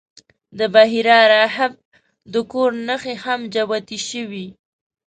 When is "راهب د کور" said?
1.33-2.71